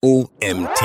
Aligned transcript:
OMT. 0.00 0.80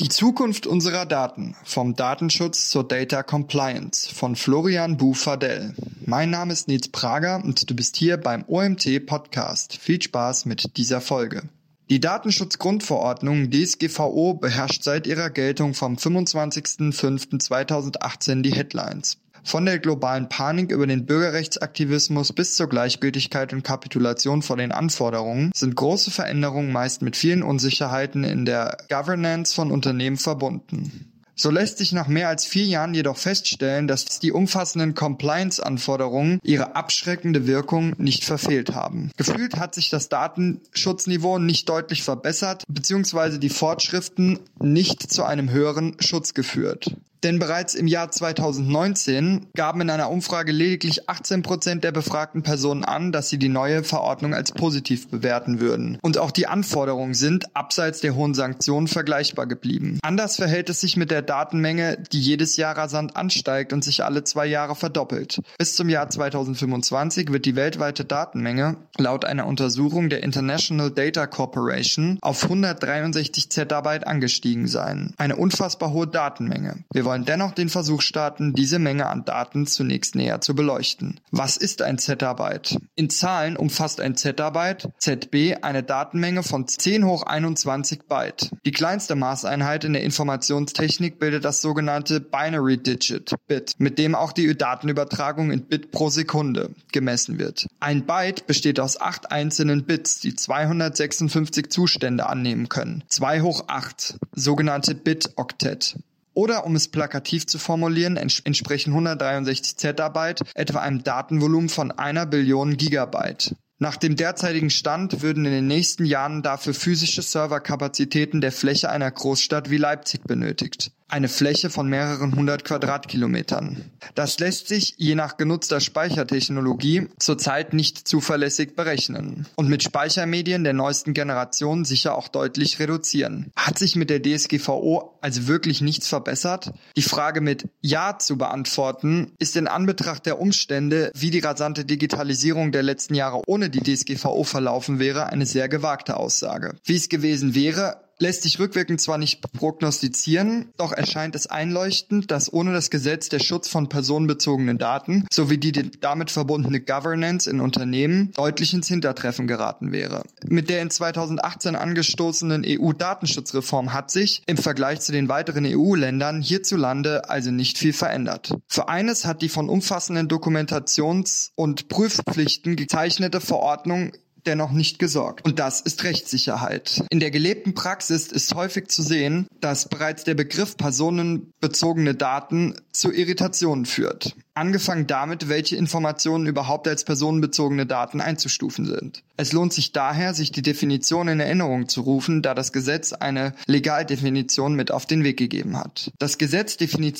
Die 0.00 0.10
Zukunft 0.10 0.66
unserer 0.66 1.06
Daten 1.06 1.56
vom 1.64 1.96
Datenschutz 1.96 2.68
zur 2.68 2.86
Data 2.86 3.22
Compliance 3.22 4.14
von 4.14 4.36
Florian 4.36 4.98
Bufadell. 4.98 5.74
Mein 6.04 6.28
Name 6.28 6.52
ist 6.52 6.68
Nils 6.68 6.88
Prager 6.88 7.42
und 7.42 7.70
du 7.70 7.74
bist 7.74 7.96
hier 7.96 8.18
beim 8.18 8.44
OMT 8.46 9.06
Podcast. 9.06 9.78
Viel 9.78 10.02
Spaß 10.02 10.44
mit 10.44 10.76
dieser 10.76 11.00
Folge. 11.00 11.44
Die 11.88 12.00
Datenschutzgrundverordnung 12.00 13.50
DSGVO 13.50 14.34
beherrscht 14.34 14.82
seit 14.82 15.06
ihrer 15.06 15.30
Geltung 15.30 15.72
vom 15.72 15.94
25.05.2018 15.94 18.42
die 18.42 18.52
Headlines. 18.52 19.16
Von 19.44 19.64
der 19.64 19.78
globalen 19.78 20.28
Panik 20.28 20.70
über 20.70 20.86
den 20.86 21.06
Bürgerrechtsaktivismus 21.06 22.32
bis 22.32 22.56
zur 22.56 22.68
Gleichgültigkeit 22.68 23.52
und 23.52 23.64
Kapitulation 23.64 24.42
vor 24.42 24.56
den 24.56 24.72
Anforderungen 24.72 25.50
sind 25.54 25.76
große 25.76 26.10
Veränderungen 26.10 26.72
meist 26.72 27.02
mit 27.02 27.16
vielen 27.16 27.42
Unsicherheiten 27.42 28.24
in 28.24 28.44
der 28.44 28.76
Governance 28.88 29.54
von 29.54 29.70
Unternehmen 29.70 30.16
verbunden. 30.16 31.10
So 31.40 31.50
lässt 31.50 31.78
sich 31.78 31.92
nach 31.92 32.06
mehr 32.06 32.28
als 32.28 32.44
vier 32.44 32.66
Jahren 32.66 32.92
jedoch 32.92 33.16
feststellen, 33.16 33.88
dass 33.88 34.04
die 34.18 34.30
umfassenden 34.30 34.94
Compliance-Anforderungen 34.94 36.38
ihre 36.42 36.76
abschreckende 36.76 37.46
Wirkung 37.46 37.94
nicht 37.96 38.24
verfehlt 38.24 38.74
haben. 38.74 39.10
Gefühlt 39.16 39.56
hat 39.56 39.74
sich 39.74 39.88
das 39.88 40.10
Datenschutzniveau 40.10 41.38
nicht 41.38 41.66
deutlich 41.70 42.02
verbessert, 42.02 42.64
beziehungsweise 42.68 43.38
die 43.38 43.48
Fortschriften 43.48 44.38
nicht 44.60 45.10
zu 45.10 45.24
einem 45.24 45.50
höheren 45.50 45.96
Schutz 45.98 46.34
geführt. 46.34 46.94
Denn 47.22 47.38
bereits 47.38 47.74
im 47.74 47.86
Jahr 47.86 48.10
2019 48.10 49.46
gaben 49.54 49.82
in 49.82 49.90
einer 49.90 50.10
Umfrage 50.10 50.52
lediglich 50.52 51.08
18 51.08 51.42
Prozent 51.42 51.84
der 51.84 51.92
befragten 51.92 52.42
Personen 52.42 52.84
an, 52.84 53.12
dass 53.12 53.28
sie 53.28 53.38
die 53.38 53.48
neue 53.48 53.84
Verordnung 53.84 54.34
als 54.34 54.52
positiv 54.52 55.08
bewerten 55.08 55.60
würden. 55.60 55.98
Und 56.02 56.18
auch 56.18 56.30
die 56.30 56.46
Anforderungen 56.46 57.14
sind 57.14 57.54
abseits 57.54 58.00
der 58.00 58.14
hohen 58.14 58.34
Sanktionen 58.34 58.88
vergleichbar 58.88 59.46
geblieben. 59.46 59.98
Anders 60.02 60.36
verhält 60.36 60.70
es 60.70 60.80
sich 60.80 60.96
mit 60.96 61.10
der 61.10 61.22
Datenmenge, 61.22 61.98
die 62.12 62.20
jedes 62.20 62.56
Jahr 62.56 62.76
rasant 62.76 63.16
ansteigt 63.16 63.72
und 63.72 63.84
sich 63.84 64.02
alle 64.04 64.24
zwei 64.24 64.46
Jahre 64.46 64.74
verdoppelt. 64.74 65.40
Bis 65.58 65.76
zum 65.76 65.88
Jahr 65.88 66.08
2025 66.08 67.32
wird 67.32 67.44
die 67.44 67.56
weltweite 67.56 68.04
Datenmenge 68.04 68.76
laut 68.96 69.24
einer 69.24 69.46
Untersuchung 69.46 70.08
der 70.08 70.22
International 70.22 70.90
Data 70.90 71.26
Corporation 71.26 72.18
auf 72.22 72.44
163 72.44 73.50
Zettabyte 73.50 74.06
angestiegen 74.06 74.66
sein. 74.66 75.14
Eine 75.18 75.36
unfassbar 75.36 75.92
hohe 75.92 76.06
Datenmenge. 76.06 76.84
Wir 76.92 77.04
wollen 77.10 77.24
dennoch 77.24 77.50
den 77.50 77.68
Versuch 77.68 78.02
starten, 78.02 78.52
diese 78.52 78.78
Menge 78.78 79.08
an 79.08 79.24
Daten 79.24 79.66
zunächst 79.66 80.14
näher 80.14 80.40
zu 80.40 80.54
beleuchten. 80.54 81.18
Was 81.32 81.56
ist 81.56 81.82
ein 81.82 81.98
Zettabyte? 81.98 82.78
In 82.94 83.10
Zahlen 83.10 83.56
umfasst 83.56 84.00
ein 84.00 84.16
Zettabyte, 84.16 84.88
ZB, 84.96 85.56
eine 85.60 85.82
Datenmenge 85.82 86.44
von 86.44 86.68
10 86.68 87.04
hoch 87.04 87.24
21 87.24 88.02
Byte. 88.08 88.50
Die 88.64 88.70
kleinste 88.70 89.16
Maßeinheit 89.16 89.82
in 89.82 89.94
der 89.94 90.04
Informationstechnik 90.04 91.18
bildet 91.18 91.44
das 91.44 91.60
sogenannte 91.60 92.20
Binary 92.20 92.78
Digit, 92.80 93.34
Bit, 93.48 93.74
mit 93.78 93.98
dem 93.98 94.14
auch 94.14 94.30
die 94.30 94.56
Datenübertragung 94.56 95.50
in 95.50 95.62
Bit 95.62 95.90
pro 95.90 96.10
Sekunde 96.10 96.70
gemessen 96.92 97.40
wird. 97.40 97.66
Ein 97.80 98.06
Byte 98.06 98.46
besteht 98.46 98.78
aus 98.78 99.00
acht 99.00 99.32
einzelnen 99.32 99.84
Bits, 99.84 100.20
die 100.20 100.36
256 100.36 101.70
Zustände 101.70 102.26
annehmen 102.26 102.68
können. 102.68 103.02
2 103.08 103.40
hoch 103.40 103.64
8, 103.66 104.14
sogenannte 104.36 104.94
Bit-Oktett. 104.94 105.96
Oder 106.34 106.64
um 106.64 106.76
es 106.76 106.88
plakativ 106.88 107.46
zu 107.46 107.58
formulieren, 107.58 108.16
entsprechen 108.16 108.90
163 108.90 109.76
Zettabyte 109.76 110.42
etwa 110.54 110.80
einem 110.80 111.02
Datenvolumen 111.02 111.68
von 111.68 111.90
einer 111.90 112.26
Billion 112.26 112.76
Gigabyte. 112.76 113.56
Nach 113.78 113.96
dem 113.96 114.14
derzeitigen 114.14 114.70
Stand 114.70 115.22
würden 115.22 115.46
in 115.46 115.52
den 115.52 115.66
nächsten 115.66 116.04
Jahren 116.04 116.42
dafür 116.42 116.74
physische 116.74 117.22
Serverkapazitäten 117.22 118.40
der 118.40 118.52
Fläche 118.52 118.90
einer 118.90 119.10
Großstadt 119.10 119.70
wie 119.70 119.78
Leipzig 119.78 120.22
benötigt 120.24 120.92
eine 121.10 121.28
Fläche 121.28 121.70
von 121.70 121.88
mehreren 121.88 122.34
hundert 122.34 122.64
Quadratkilometern. 122.64 123.90
Das 124.14 124.38
lässt 124.38 124.68
sich 124.68 124.94
je 124.96 125.14
nach 125.14 125.36
genutzter 125.36 125.80
Speichertechnologie 125.80 127.08
zurzeit 127.18 127.74
nicht 127.74 128.06
zuverlässig 128.06 128.76
berechnen 128.76 129.46
und 129.56 129.68
mit 129.68 129.82
Speichermedien 129.82 130.64
der 130.64 130.72
neuesten 130.72 131.14
Generation 131.14 131.84
sicher 131.84 132.16
auch 132.16 132.28
deutlich 132.28 132.78
reduzieren. 132.78 133.50
Hat 133.56 133.78
sich 133.78 133.96
mit 133.96 134.10
der 134.10 134.22
DSGVO 134.22 135.18
also 135.20 135.46
wirklich 135.46 135.80
nichts 135.80 136.08
verbessert? 136.08 136.72
Die 136.96 137.02
Frage 137.02 137.40
mit 137.40 137.68
Ja 137.80 138.18
zu 138.18 138.38
beantworten 138.38 139.32
ist 139.38 139.56
in 139.56 139.66
Anbetracht 139.66 140.26
der 140.26 140.40
Umstände, 140.40 141.10
wie 141.14 141.30
die 141.30 141.40
rasante 141.40 141.84
Digitalisierung 141.84 142.72
der 142.72 142.82
letzten 142.82 143.14
Jahre 143.14 143.42
ohne 143.46 143.70
die 143.70 143.82
DSGVO 143.82 144.44
verlaufen 144.44 144.98
wäre, 144.98 145.26
eine 145.26 145.46
sehr 145.46 145.68
gewagte 145.68 146.16
Aussage. 146.16 146.76
Wie 146.84 146.96
es 146.96 147.08
gewesen 147.08 147.54
wäre, 147.54 148.09
lässt 148.20 148.42
sich 148.42 148.58
rückwirkend 148.60 149.00
zwar 149.00 149.18
nicht 149.18 149.40
prognostizieren, 149.52 150.72
doch 150.76 150.92
erscheint 150.92 151.34
es 151.34 151.46
einleuchtend, 151.46 152.30
dass 152.30 152.52
ohne 152.52 152.72
das 152.72 152.90
Gesetz 152.90 153.28
der 153.28 153.40
Schutz 153.40 153.68
von 153.68 153.88
personenbezogenen 153.88 154.78
Daten 154.78 155.26
sowie 155.32 155.58
die 155.58 155.72
damit 156.00 156.30
verbundene 156.30 156.80
Governance 156.80 157.50
in 157.50 157.60
Unternehmen 157.60 158.30
deutlich 158.32 158.74
ins 158.74 158.88
Hintertreffen 158.88 159.46
geraten 159.46 159.90
wäre. 159.90 160.22
Mit 160.46 160.68
der 160.68 160.82
in 160.82 160.90
2018 160.90 161.74
angestoßenen 161.74 162.64
EU-Datenschutzreform 162.66 163.92
hat 163.92 164.10
sich 164.10 164.42
im 164.46 164.58
Vergleich 164.58 165.00
zu 165.00 165.12
den 165.12 165.28
weiteren 165.28 165.64
EU-Ländern 165.66 166.42
hierzulande 166.42 167.28
also 167.30 167.50
nicht 167.50 167.78
viel 167.78 167.94
verändert. 167.94 168.54
Für 168.66 168.88
eines 168.88 169.24
hat 169.24 169.40
die 169.40 169.48
von 169.48 169.68
umfassenden 169.68 170.28
Dokumentations- 170.28 171.50
und 171.54 171.88
Prüfpflichten 171.88 172.76
gezeichnete 172.76 173.40
Verordnung 173.40 174.12
dennoch 174.46 174.72
nicht 174.72 174.98
gesorgt. 174.98 175.44
Und 175.44 175.58
das 175.58 175.80
ist 175.80 176.04
Rechtssicherheit. 176.04 177.04
In 177.10 177.20
der 177.20 177.30
gelebten 177.30 177.74
Praxis 177.74 178.28
ist 178.28 178.54
häufig 178.54 178.88
zu 178.88 179.02
sehen, 179.02 179.46
dass 179.60 179.88
bereits 179.88 180.24
der 180.24 180.34
Begriff 180.34 180.76
personenbezogene 180.76 182.14
Daten 182.14 182.74
zu 182.92 183.12
Irritationen 183.12 183.86
führt. 183.86 184.34
Angefangen 184.54 185.06
damit, 185.06 185.48
welche 185.48 185.76
Informationen 185.76 186.46
überhaupt 186.46 186.88
als 186.88 187.04
personenbezogene 187.04 187.86
Daten 187.86 188.20
einzustufen 188.20 188.86
sind. 188.86 189.22
Es 189.36 189.52
lohnt 189.52 189.72
sich 189.72 189.92
daher, 189.92 190.34
sich 190.34 190.52
die 190.52 190.62
Definition 190.62 191.28
in 191.28 191.40
Erinnerung 191.40 191.88
zu 191.88 192.02
rufen, 192.02 192.42
da 192.42 192.54
das 192.54 192.72
Gesetz 192.72 193.12
eine 193.12 193.54
Legaldefinition 193.66 194.74
mit 194.74 194.90
auf 194.90 195.06
den 195.06 195.24
Weg 195.24 195.38
gegeben 195.38 195.78
hat. 195.78 196.10
Das 196.18 196.36
Gesetz 196.36 196.76
definiert 196.76 197.10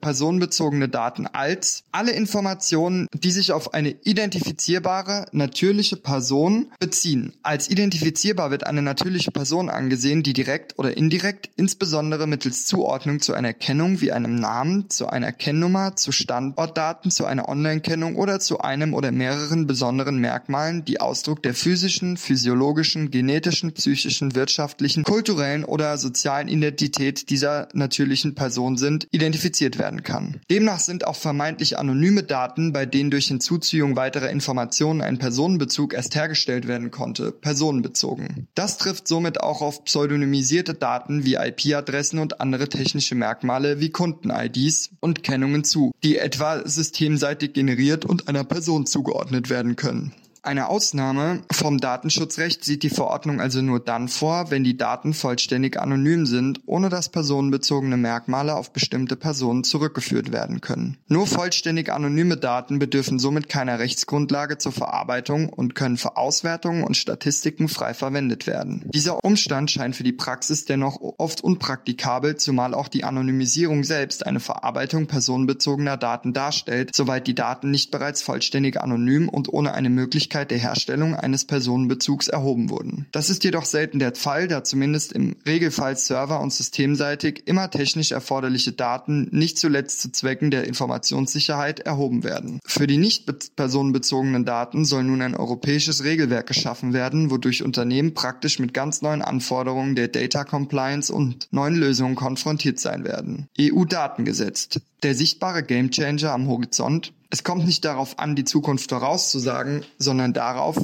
personenbezogene 0.00 0.88
Daten 0.88 1.26
als 1.26 1.84
alle 1.92 2.12
Informationen, 2.12 3.08
die 3.14 3.30
sich 3.30 3.52
auf 3.52 3.74
eine 3.74 3.90
identifizierbare, 3.90 5.26
natürliche 5.32 5.96
Person 5.96 6.70
beziehen. 6.78 7.32
Als 7.42 7.70
identifizierbar 7.70 8.50
wird 8.50 8.66
eine 8.66 8.82
natürliche 8.82 9.30
Person 9.30 9.70
angesehen, 9.70 10.22
die 10.22 10.32
direkt 10.32 10.78
oder 10.78 10.96
indirekt, 10.96 11.50
insbesondere 11.56 12.26
mittels 12.26 12.66
Zuordnung 12.66 13.20
zu 13.20 13.32
einer 13.32 13.52
Kennung 13.52 14.00
wie 14.00 14.12
einem 14.12 14.36
Namen, 14.36 14.90
zu 14.96 15.08
einer 15.08 15.30
Kennnummer, 15.30 15.94
zu 15.94 16.10
Standortdaten, 16.10 17.10
zu 17.10 17.26
einer 17.26 17.48
Online-Kennung 17.48 18.16
oder 18.16 18.40
zu 18.40 18.60
einem 18.60 18.94
oder 18.94 19.12
mehreren 19.12 19.66
besonderen 19.66 20.18
Merkmalen, 20.18 20.84
die 20.84 21.00
Ausdruck 21.00 21.42
der 21.42 21.54
physischen, 21.54 22.16
physiologischen, 22.16 23.10
genetischen, 23.10 23.72
psychischen, 23.72 24.34
wirtschaftlichen, 24.34 25.04
kulturellen 25.04 25.64
oder 25.64 25.98
sozialen 25.98 26.48
Identität 26.48 27.28
dieser 27.28 27.68
natürlichen 27.74 28.34
Person 28.34 28.78
sind, 28.78 29.06
identifiziert 29.10 29.78
werden 29.78 30.02
kann. 30.02 30.40
Demnach 30.50 30.80
sind 30.80 31.06
auch 31.06 31.16
vermeintlich 31.16 31.78
anonyme 31.78 32.22
Daten, 32.22 32.72
bei 32.72 32.86
denen 32.86 33.10
durch 33.10 33.28
Hinzuziehung 33.28 33.96
weiterer 33.96 34.30
Informationen 34.30 35.02
ein 35.02 35.18
Personenbezug 35.18 35.92
erst 35.92 36.14
hergestellt 36.14 36.66
werden 36.66 36.90
konnte, 36.90 37.32
personenbezogen. 37.32 38.48
Das 38.54 38.78
trifft 38.78 39.08
somit 39.08 39.40
auch 39.40 39.60
auf 39.60 39.84
pseudonymisierte 39.84 40.72
Daten 40.72 41.24
wie 41.24 41.34
IP-Adressen 41.34 42.18
und 42.18 42.40
andere 42.40 42.68
technische 42.68 43.14
Merkmale 43.14 43.80
wie 43.80 43.90
Kunden-IDs 43.90 44.85
und 45.00 45.22
Kennungen 45.22 45.64
zu, 45.64 45.92
die 46.02 46.18
etwa 46.18 46.66
systemseitig 46.66 47.52
generiert 47.52 48.04
und 48.04 48.28
einer 48.28 48.44
Person 48.44 48.86
zugeordnet 48.86 49.50
werden 49.50 49.76
können. 49.76 50.12
Eine 50.46 50.68
Ausnahme 50.68 51.42
vom 51.50 51.78
Datenschutzrecht 51.78 52.64
sieht 52.64 52.84
die 52.84 52.88
Verordnung 52.88 53.40
also 53.40 53.62
nur 53.62 53.80
dann 53.80 54.06
vor, 54.06 54.52
wenn 54.52 54.62
die 54.62 54.76
Daten 54.76 55.12
vollständig 55.12 55.76
anonym 55.76 56.24
sind, 56.24 56.60
ohne 56.66 56.88
dass 56.88 57.08
personenbezogene 57.08 57.96
Merkmale 57.96 58.54
auf 58.54 58.72
bestimmte 58.72 59.16
Personen 59.16 59.64
zurückgeführt 59.64 60.30
werden 60.30 60.60
können. 60.60 60.98
Nur 61.08 61.26
vollständig 61.26 61.92
anonyme 61.92 62.36
Daten 62.36 62.78
bedürfen 62.78 63.18
somit 63.18 63.48
keiner 63.48 63.80
Rechtsgrundlage 63.80 64.56
zur 64.56 64.70
Verarbeitung 64.70 65.48
und 65.48 65.74
können 65.74 65.96
für 65.96 66.16
Auswertungen 66.16 66.84
und 66.84 66.96
Statistiken 66.96 67.66
frei 67.66 67.92
verwendet 67.92 68.46
werden. 68.46 68.88
Dieser 68.94 69.24
Umstand 69.24 69.72
scheint 69.72 69.96
für 69.96 70.04
die 70.04 70.12
Praxis 70.12 70.64
dennoch 70.64 71.00
oft 71.18 71.40
unpraktikabel, 71.42 72.36
zumal 72.36 72.72
auch 72.72 72.86
die 72.86 73.02
Anonymisierung 73.02 73.82
selbst 73.82 74.24
eine 74.24 74.38
Verarbeitung 74.38 75.08
personenbezogener 75.08 75.96
Daten 75.96 76.32
darstellt, 76.32 76.94
soweit 76.94 77.26
die 77.26 77.34
Daten 77.34 77.72
nicht 77.72 77.90
bereits 77.90 78.22
vollständig 78.22 78.80
anonym 78.80 79.28
und 79.28 79.52
ohne 79.52 79.74
eine 79.74 79.90
Möglichkeit 79.90 80.35
Notwendigkeit 80.36 80.50
der 80.50 80.58
Herstellung 80.58 81.14
eines 81.14 81.44
Personenbezugs 81.44 82.28
erhoben 82.28 82.70
wurden. 82.70 83.06
Das 83.12 83.30
ist 83.30 83.44
jedoch 83.44 83.64
selten 83.64 83.98
der 83.98 84.14
Fall, 84.14 84.48
da 84.48 84.64
zumindest 84.64 85.12
im 85.12 85.36
Regelfall 85.46 85.96
server- 85.96 86.40
und 86.40 86.52
systemseitig 86.52 87.44
immer 87.46 87.70
technisch 87.70 88.12
erforderliche 88.12 88.72
Daten 88.72 89.28
nicht 89.32 89.58
zuletzt 89.58 90.00
zu 90.02 90.12
Zwecken 90.12 90.50
der 90.50 90.64
Informationssicherheit 90.64 91.80
erhoben 91.80 92.22
werden. 92.24 92.60
Für 92.64 92.86
die 92.86 92.98
nicht 92.98 93.26
personenbezogenen 93.56 94.44
Daten 94.44 94.84
soll 94.84 95.04
nun 95.04 95.22
ein 95.22 95.34
europäisches 95.34 96.04
Regelwerk 96.04 96.46
geschaffen 96.46 96.92
werden, 96.92 97.30
wodurch 97.30 97.62
Unternehmen 97.62 98.14
praktisch 98.14 98.58
mit 98.58 98.74
ganz 98.74 99.02
neuen 99.02 99.22
Anforderungen 99.22 99.94
der 99.94 100.08
Data 100.08 100.44
Compliance 100.44 101.12
und 101.12 101.48
neuen 101.50 101.74
Lösungen 101.74 102.14
konfrontiert 102.14 102.78
sein 102.78 103.04
werden. 103.04 103.48
EU-Datengesetz. 103.58 104.68
Der 105.02 105.14
sichtbare 105.14 105.62
Gamechanger 105.62 106.32
am 106.32 106.48
Horizont. 106.48 107.12
Es 107.30 107.44
kommt 107.44 107.66
nicht 107.66 107.84
darauf 107.84 108.18
an, 108.18 108.36
die 108.36 108.44
Zukunft 108.44 108.90
vorauszusagen, 108.90 109.84
sondern 109.98 110.32
darauf, 110.32 110.76